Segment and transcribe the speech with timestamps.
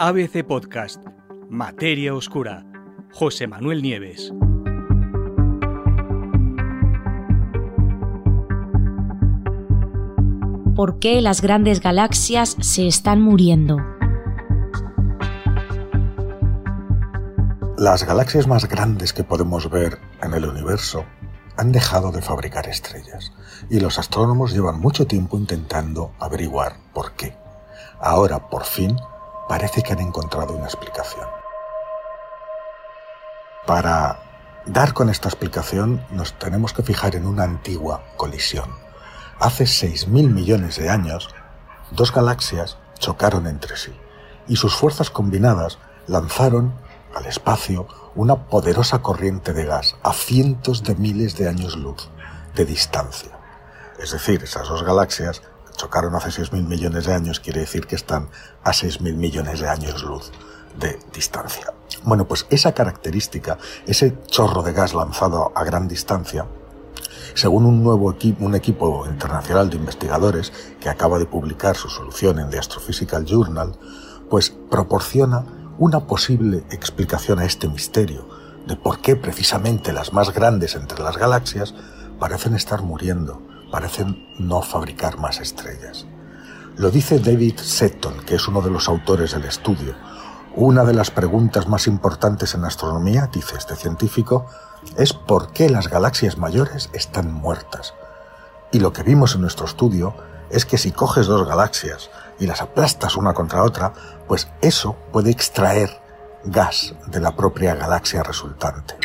[0.00, 1.04] ABC Podcast,
[1.50, 2.64] Materia Oscura,
[3.12, 4.32] José Manuel Nieves.
[10.76, 13.78] ¿Por qué las grandes galaxias se están muriendo?
[17.76, 21.06] Las galaxias más grandes que podemos ver en el universo
[21.56, 23.32] han dejado de fabricar estrellas
[23.68, 27.34] y los astrónomos llevan mucho tiempo intentando averiguar por qué.
[28.00, 28.96] Ahora, por fin,
[29.48, 31.26] parece que han encontrado una explicación.
[33.66, 34.20] Para
[34.66, 38.70] dar con esta explicación nos tenemos que fijar en una antigua colisión.
[39.40, 41.28] Hace 6.000 millones de años,
[41.90, 43.94] dos galaxias chocaron entre sí
[44.48, 46.74] y sus fuerzas combinadas lanzaron
[47.14, 52.08] al espacio una poderosa corriente de gas a cientos de miles de años luz
[52.54, 53.30] de distancia.
[53.98, 55.42] Es decir, esas dos galaxias
[55.78, 58.28] chocaron hace 6.000 millones de años, quiere decir que están
[58.64, 60.30] a 6.000 millones de años luz
[60.78, 61.72] de distancia.
[62.02, 66.46] Bueno, pues esa característica, ese chorro de gas lanzado a gran distancia,
[67.34, 72.38] según un nuevo equipo, un equipo internacional de investigadores que acaba de publicar su solución
[72.40, 73.78] en The Astrophysical Journal,
[74.28, 75.44] pues proporciona
[75.78, 78.28] una posible explicación a este misterio
[78.66, 81.74] de por qué precisamente las más grandes entre las galaxias
[82.18, 86.06] parecen estar muriendo, parecen no fabricar más estrellas.
[86.76, 89.94] Lo dice David Seton, que es uno de los autores del estudio.
[90.54, 94.46] Una de las preguntas más importantes en astronomía, dice este científico,
[94.96, 97.94] es por qué las galaxias mayores están muertas.
[98.70, 100.14] Y lo que vimos en nuestro estudio
[100.50, 103.92] es que si coges dos galaxias y las aplastas una contra otra,
[104.26, 106.00] pues eso puede extraer
[106.44, 108.96] gas de la propia galaxia resultante.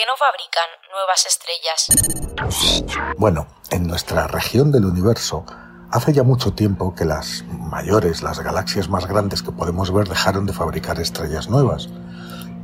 [0.00, 3.14] ¿Por qué no fabrican nuevas estrellas?
[3.18, 5.44] Bueno, en nuestra región del universo
[5.90, 10.46] hace ya mucho tiempo que las mayores, las galaxias más grandes que podemos ver dejaron
[10.46, 11.90] de fabricar estrellas nuevas.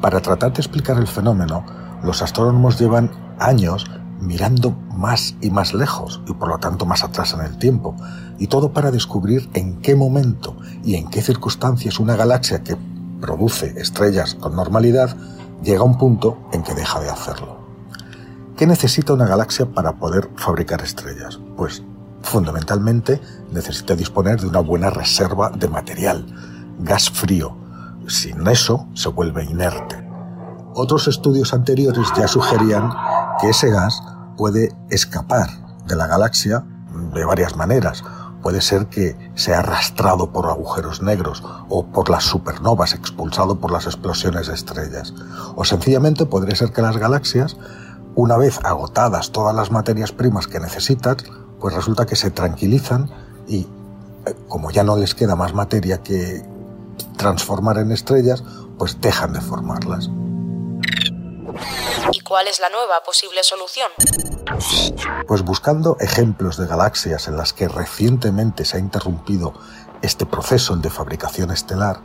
[0.00, 1.64] Para tratar de explicar el fenómeno,
[2.02, 3.86] los astrónomos llevan años
[4.20, 7.94] mirando más y más lejos y por lo tanto más atrás en el tiempo,
[8.38, 12.76] y todo para descubrir en qué momento y en qué circunstancias una galaxia que
[13.20, 15.16] produce estrellas con normalidad
[15.62, 17.58] llega un punto en que deja de hacerlo.
[18.56, 21.40] ¿Qué necesita una galaxia para poder fabricar estrellas?
[21.56, 21.82] Pues
[22.22, 26.26] fundamentalmente necesita disponer de una buena reserva de material,
[26.78, 27.56] gas frío.
[28.06, 30.06] Sin eso se vuelve inerte.
[30.74, 32.90] Otros estudios anteriores ya sugerían
[33.40, 34.02] que ese gas
[34.36, 35.48] puede escapar
[35.86, 36.64] de la galaxia
[37.12, 38.04] de varias maneras.
[38.42, 43.86] Puede ser que sea arrastrado por agujeros negros o por las supernovas, expulsado por las
[43.86, 45.12] explosiones de estrellas.
[45.56, 47.56] O sencillamente podría ser que las galaxias,
[48.14, 51.16] una vez agotadas todas las materias primas que necesitan,
[51.60, 53.10] pues resulta que se tranquilizan
[53.46, 53.66] y
[54.26, 56.42] eh, como ya no les queda más materia que
[57.16, 58.42] transformar en estrellas,
[58.78, 60.10] pues dejan de formarlas.
[62.12, 63.90] ¿Y cuál es la nueva posible solución?
[65.26, 69.54] Pues buscando ejemplos de galaxias en las que recientemente se ha interrumpido
[70.02, 72.00] este proceso de fabricación estelar,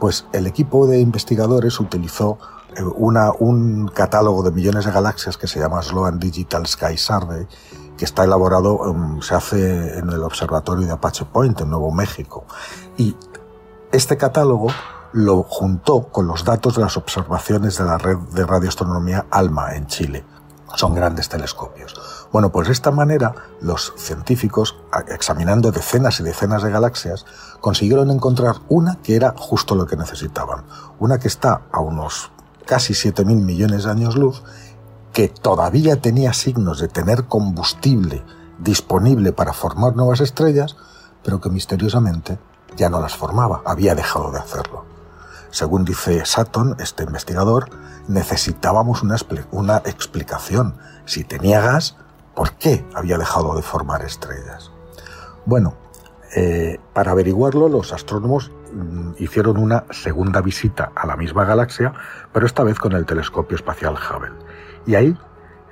[0.00, 2.38] pues el equipo de investigadores utilizó
[2.76, 7.46] eh, una, un catálogo de millones de galaxias que se llama Sloan Digital Sky Survey,
[7.96, 12.44] que está elaborado, em, se hace en el observatorio de Apache Point, en Nuevo México.
[12.96, 13.16] Y
[13.92, 14.68] este catálogo
[15.12, 19.86] lo juntó con los datos de las observaciones de la red de radioastronomía ALMA en
[19.86, 20.24] Chile.
[20.74, 22.28] Son grandes telescopios.
[22.30, 24.76] Bueno, pues de esta manera los científicos,
[25.08, 27.24] examinando decenas y decenas de galaxias,
[27.60, 30.64] consiguieron encontrar una que era justo lo que necesitaban.
[30.98, 32.30] Una que está a unos
[32.66, 34.42] casi 7.000 millones de años luz,
[35.12, 38.22] que todavía tenía signos de tener combustible
[38.58, 40.76] disponible para formar nuevas estrellas,
[41.24, 42.38] pero que misteriosamente
[42.76, 44.97] ya no las formaba, había dejado de hacerlo.
[45.50, 47.70] Según dice Sutton, este investigador,
[48.06, 50.74] necesitábamos una, explicación.
[51.04, 51.96] Si tenía gas,
[52.34, 54.70] ¿por qué había dejado de formar estrellas?
[55.46, 55.74] Bueno,
[56.36, 61.94] eh, para averiguarlo, los astrónomos mm, hicieron una segunda visita a la misma galaxia,
[62.32, 64.32] pero esta vez con el telescopio espacial Hubble.
[64.86, 65.16] Y ahí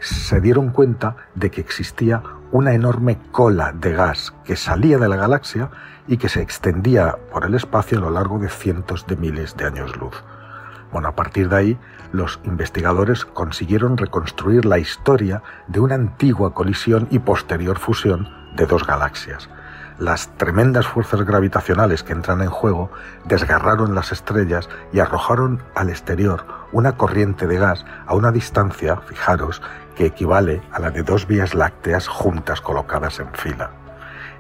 [0.01, 2.23] se dieron cuenta de que existía
[2.53, 5.71] una enorme cola de gas que salía de la galaxia
[6.07, 9.67] y que se extendía por el espacio a lo largo de cientos de miles de
[9.67, 10.23] años luz.
[10.93, 11.79] Bueno, a partir de ahí,
[12.13, 18.87] los investigadores consiguieron reconstruir la historia de una antigua colisión y posterior fusión de dos
[18.87, 19.49] galaxias.
[19.99, 22.91] Las tremendas fuerzas gravitacionales que entran en juego
[23.25, 29.63] desgarraron las estrellas y arrojaron al exterior una corriente de gas a una distancia, fijaros,
[29.95, 33.71] que equivale a la de dos vías lácteas juntas colocadas en fila.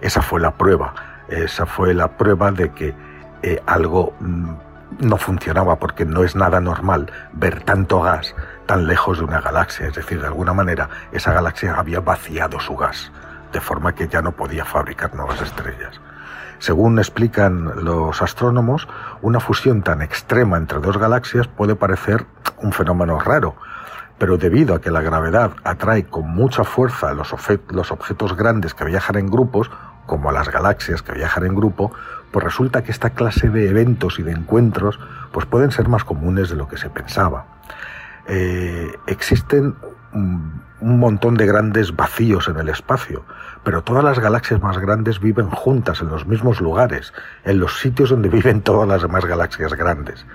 [0.02, 0.94] Esa fue la prueba,
[1.28, 2.94] esa fue la prueba de que
[3.42, 4.50] eh, algo mm,
[5.00, 8.34] no funcionaba porque no es nada normal ver tanto gas
[8.66, 9.86] tan lejos de una galaxia.
[9.86, 13.10] Es decir, de alguna manera esa galaxia había vaciado su gas,
[13.56, 15.98] de forma que ya no podía fabricar nuevas estrellas.
[16.58, 18.86] Según explican los astrónomos,
[19.22, 22.26] una fusión tan extrema entre dos galaxias puede parecer
[22.58, 23.56] un fenómeno raro,
[24.18, 27.34] pero debido a que la gravedad atrae con mucha fuerza los,
[27.70, 29.70] los objetos grandes que viajan en grupos,
[30.04, 31.92] como las galaxias que viajan en grupo,
[32.32, 35.00] pues resulta que esta clase de eventos y de encuentros
[35.32, 37.46] pues pueden ser más comunes de lo que se pensaba.
[38.28, 39.74] Eh, existen
[40.12, 43.24] un, montón de grandes vacíos en el espacio,
[43.64, 47.12] pero todas las galaxias más grandes viven juntas en los mismos lugares,
[47.44, 50.26] en los sitios donde viven todas las demás galaxias grandes.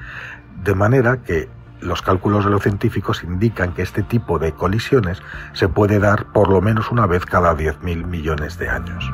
[0.64, 1.50] De manera que
[1.82, 5.22] los cálculos de los científicos indican que este tipo de colisiones
[5.54, 9.12] se puede dar por lo menos una vez cada 10.000 millones de años.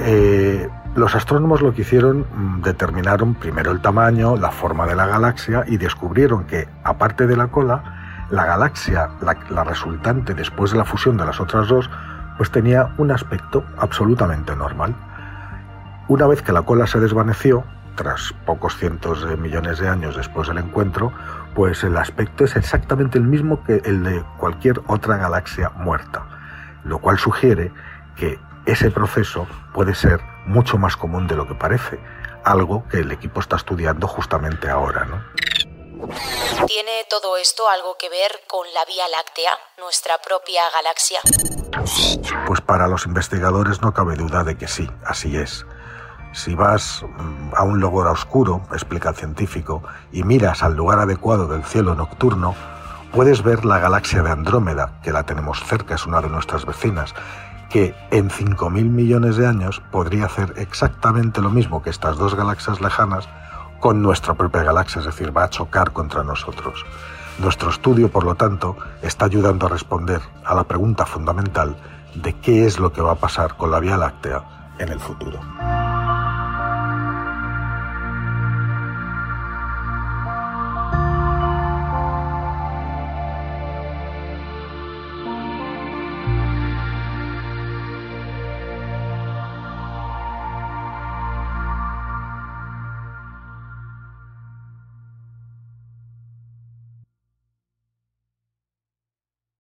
[0.00, 5.06] Eh, los astrónomos lo que hicieron, mm, determinaron primero el tamaño, la forma de la
[5.06, 10.86] galaxia y descubrieron que, aparte de la cola, la galaxia, la, resultante después de la
[10.86, 11.90] fusión de las otras dos,
[12.38, 14.96] pues tenía un aspecto absolutamente normal.
[16.08, 17.64] Una vez que la cola se desvaneció,
[17.94, 21.12] tras pocos cientos de millones de años después del encuentro,
[21.54, 26.24] pues el aspecto es exactamente el mismo que el de cualquier otra galaxia muerta,
[26.84, 27.70] lo cual sugiere
[28.16, 31.98] que ese proceso puede ser mucho más común de lo que parece,
[32.44, 35.24] algo que el equipo está estudiando justamente ahora, ¿no?
[36.66, 41.20] ¿Tiene todo esto algo que ver con la Vía Láctea, nuestra propia galaxia?
[42.46, 45.66] Pues para los investigadores no cabe duda de que sí, así es.
[46.32, 49.82] Si vas mm, a un lugar oscuro, explica el científico,
[50.12, 52.54] y miras al lugar adecuado del cielo nocturno,
[53.12, 57.14] puedes ver la galaxia de Andrómeda, que la tenemos cerca, es una de nuestras vecinas,
[57.76, 62.80] que en 5.000 millones de años podría hacer exactamente lo mismo que estas dos galaxias
[62.80, 63.28] lejanas
[63.80, 66.86] con nuestra propia galaxia, es decir, va a chocar contra nosotros.
[67.38, 71.76] Nuestro estudio, por lo tanto, está ayudando a responder a la pregunta fundamental
[72.14, 75.38] de qué es lo que va a pasar con la Vía Láctea en el futuro.